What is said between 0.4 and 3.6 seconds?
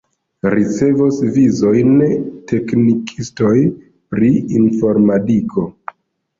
Ricevos vizojn teknikistoj